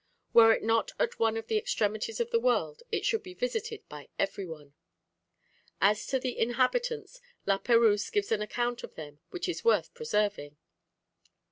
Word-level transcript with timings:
Were 0.33 0.51
it 0.51 0.63
not 0.63 0.93
at 0.97 1.19
one 1.19 1.37
of 1.37 1.45
the 1.45 1.59
extremities 1.59 2.19
of 2.19 2.31
the 2.31 2.39
world, 2.39 2.81
it 2.91 3.05
should 3.05 3.21
be 3.21 3.35
visited 3.35 3.87
by 3.87 4.09
every 4.17 4.47
one." 4.47 4.73
As 5.79 6.07
to 6.07 6.17
the 6.19 6.39
inhabitants, 6.39 7.21
La 7.45 7.59
Perouse 7.59 8.09
gives 8.09 8.31
an 8.31 8.41
account 8.41 8.83
of 8.83 8.95
them 8.95 9.19
which 9.29 9.47
is 9.47 9.63
worth 9.63 9.93
preserving. 9.93 10.57